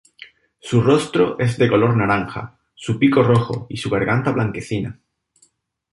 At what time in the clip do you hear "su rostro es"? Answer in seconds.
0.59-1.59